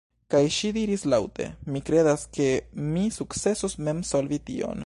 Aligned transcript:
Kaj 0.33 0.39
ŝi 0.55 0.71
diris 0.77 1.03
laŭte: 1.15 1.45
"Mi 1.75 1.83
kredas 1.91 2.25
ke 2.39 2.49
mi 2.95 3.07
sukcesos 3.21 3.81
mem 3.89 4.05
solvi 4.15 4.45
tion." 4.51 4.79